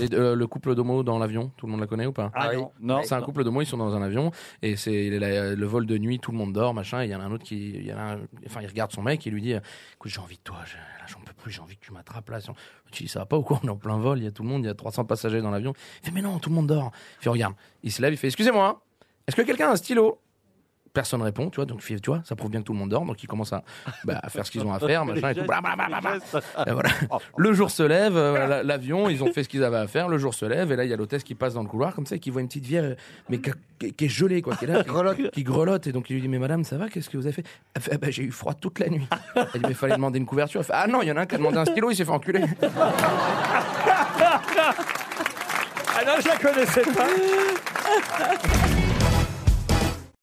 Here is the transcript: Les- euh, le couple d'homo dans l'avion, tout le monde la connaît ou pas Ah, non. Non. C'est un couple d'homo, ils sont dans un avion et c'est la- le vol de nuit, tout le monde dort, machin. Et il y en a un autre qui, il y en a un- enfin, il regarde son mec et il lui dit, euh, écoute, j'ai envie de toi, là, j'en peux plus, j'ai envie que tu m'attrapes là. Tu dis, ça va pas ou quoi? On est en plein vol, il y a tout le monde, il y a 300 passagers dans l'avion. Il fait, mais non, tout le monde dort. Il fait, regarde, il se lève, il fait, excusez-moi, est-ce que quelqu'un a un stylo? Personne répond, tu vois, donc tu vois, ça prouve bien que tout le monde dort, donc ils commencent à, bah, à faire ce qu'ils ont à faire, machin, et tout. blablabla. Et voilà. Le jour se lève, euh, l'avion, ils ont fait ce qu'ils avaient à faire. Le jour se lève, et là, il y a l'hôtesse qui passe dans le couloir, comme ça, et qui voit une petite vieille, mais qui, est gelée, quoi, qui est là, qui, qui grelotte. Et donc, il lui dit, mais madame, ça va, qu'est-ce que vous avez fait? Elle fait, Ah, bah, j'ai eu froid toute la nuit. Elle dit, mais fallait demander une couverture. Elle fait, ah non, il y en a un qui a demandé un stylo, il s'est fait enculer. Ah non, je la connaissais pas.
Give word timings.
Les- 0.00 0.14
euh, 0.14 0.34
le 0.34 0.46
couple 0.46 0.74
d'homo 0.74 1.02
dans 1.02 1.18
l'avion, 1.18 1.50
tout 1.56 1.66
le 1.66 1.72
monde 1.72 1.80
la 1.80 1.86
connaît 1.86 2.06
ou 2.06 2.12
pas 2.12 2.30
Ah, 2.34 2.52
non. 2.54 2.72
Non. 2.80 3.02
C'est 3.04 3.14
un 3.14 3.20
couple 3.22 3.44
d'homo, 3.44 3.60
ils 3.62 3.66
sont 3.66 3.76
dans 3.76 3.94
un 3.94 4.02
avion 4.02 4.30
et 4.62 4.76
c'est 4.76 5.10
la- 5.10 5.54
le 5.54 5.66
vol 5.66 5.86
de 5.86 5.96
nuit, 5.98 6.18
tout 6.18 6.32
le 6.32 6.38
monde 6.38 6.52
dort, 6.52 6.74
machin. 6.74 7.02
Et 7.02 7.06
il 7.06 7.10
y 7.10 7.14
en 7.14 7.20
a 7.20 7.24
un 7.24 7.32
autre 7.32 7.44
qui, 7.44 7.70
il 7.70 7.86
y 7.86 7.92
en 7.92 7.98
a 7.98 8.02
un- 8.14 8.20
enfin, 8.46 8.60
il 8.62 8.66
regarde 8.66 8.92
son 8.92 9.02
mec 9.02 9.26
et 9.26 9.30
il 9.30 9.32
lui 9.34 9.42
dit, 9.42 9.54
euh, 9.54 9.60
écoute, 9.94 10.10
j'ai 10.10 10.20
envie 10.20 10.36
de 10.36 10.42
toi, 10.42 10.56
là, 10.58 11.06
j'en 11.06 11.20
peux 11.20 11.32
plus, 11.32 11.50
j'ai 11.52 11.60
envie 11.60 11.76
que 11.76 11.84
tu 11.84 11.92
m'attrapes 11.92 12.28
là. 12.30 12.38
Tu 12.90 13.02
dis, 13.04 13.08
ça 13.08 13.20
va 13.20 13.26
pas 13.26 13.36
ou 13.38 13.42
quoi? 13.42 13.60
On 13.62 13.66
est 13.66 13.70
en 13.70 13.76
plein 13.76 13.98
vol, 13.98 14.18
il 14.18 14.24
y 14.24 14.26
a 14.26 14.30
tout 14.32 14.42
le 14.42 14.48
monde, 14.48 14.64
il 14.64 14.66
y 14.66 14.70
a 14.70 14.74
300 14.74 15.04
passagers 15.04 15.40
dans 15.42 15.50
l'avion. 15.50 15.72
Il 16.02 16.06
fait, 16.06 16.12
mais 16.12 16.22
non, 16.22 16.38
tout 16.38 16.48
le 16.50 16.54
monde 16.56 16.66
dort. 16.66 16.90
Il 17.20 17.24
fait, 17.24 17.30
regarde, 17.30 17.54
il 17.82 17.92
se 17.92 18.02
lève, 18.02 18.12
il 18.12 18.16
fait, 18.16 18.26
excusez-moi, 18.28 18.82
est-ce 19.26 19.36
que 19.36 19.42
quelqu'un 19.42 19.68
a 19.68 19.72
un 19.72 19.76
stylo? 19.76 20.18
Personne 20.92 21.22
répond, 21.22 21.50
tu 21.50 21.56
vois, 21.56 21.66
donc 21.66 21.82
tu 21.82 21.96
vois, 22.06 22.20
ça 22.24 22.34
prouve 22.34 22.50
bien 22.50 22.60
que 22.60 22.66
tout 22.66 22.72
le 22.72 22.78
monde 22.78 22.88
dort, 22.88 23.04
donc 23.04 23.22
ils 23.22 23.28
commencent 23.28 23.52
à, 23.52 23.62
bah, 24.04 24.18
à 24.22 24.28
faire 24.28 24.44
ce 24.44 24.50
qu'ils 24.50 24.64
ont 24.64 24.72
à 24.72 24.80
faire, 24.80 25.04
machin, 25.04 25.30
et 25.30 25.34
tout. 25.36 25.44
blablabla. 25.44 26.18
Et 26.66 26.72
voilà. 26.72 26.90
Le 27.36 27.52
jour 27.52 27.70
se 27.70 27.84
lève, 27.84 28.16
euh, 28.16 28.62
l'avion, 28.64 29.08
ils 29.08 29.22
ont 29.22 29.32
fait 29.32 29.44
ce 29.44 29.48
qu'ils 29.48 29.62
avaient 29.62 29.76
à 29.76 29.86
faire. 29.86 30.08
Le 30.08 30.18
jour 30.18 30.34
se 30.34 30.44
lève, 30.44 30.72
et 30.72 30.76
là, 30.76 30.84
il 30.84 30.90
y 30.90 30.92
a 30.92 30.96
l'hôtesse 30.96 31.22
qui 31.22 31.36
passe 31.36 31.54
dans 31.54 31.62
le 31.62 31.68
couloir, 31.68 31.94
comme 31.94 32.06
ça, 32.06 32.16
et 32.16 32.18
qui 32.18 32.30
voit 32.30 32.40
une 32.40 32.48
petite 32.48 32.66
vieille, 32.66 32.96
mais 33.28 33.38
qui, 33.38 33.50
est 34.04 34.08
gelée, 34.08 34.42
quoi, 34.42 34.56
qui 34.56 34.64
est 34.64 34.68
là, 34.68 34.82
qui, 35.14 35.30
qui 35.30 35.44
grelotte. 35.44 35.86
Et 35.86 35.92
donc, 35.92 36.10
il 36.10 36.14
lui 36.14 36.22
dit, 36.22 36.28
mais 36.28 36.40
madame, 36.40 36.64
ça 36.64 36.76
va, 36.76 36.88
qu'est-ce 36.88 37.08
que 37.08 37.16
vous 37.16 37.26
avez 37.26 37.34
fait? 37.34 37.44
Elle 37.74 37.82
fait, 37.82 37.90
Ah, 37.94 37.98
bah, 37.98 38.10
j'ai 38.10 38.24
eu 38.24 38.32
froid 38.32 38.54
toute 38.54 38.80
la 38.80 38.88
nuit. 38.88 39.06
Elle 39.36 39.62
dit, 39.62 39.68
mais 39.68 39.74
fallait 39.74 39.94
demander 39.94 40.18
une 40.18 40.26
couverture. 40.26 40.60
Elle 40.60 40.66
fait, 40.66 40.72
ah 40.74 40.86
non, 40.88 41.02
il 41.02 41.08
y 41.08 41.12
en 41.12 41.16
a 41.16 41.20
un 41.20 41.26
qui 41.26 41.36
a 41.36 41.38
demandé 41.38 41.58
un 41.58 41.64
stylo, 41.66 41.90
il 41.90 41.96
s'est 41.96 42.04
fait 42.04 42.10
enculer. 42.10 42.44
Ah 45.92 46.04
non, 46.04 46.12
je 46.20 46.28
la 46.28 46.36
connaissais 46.36 46.82
pas. 46.82 47.06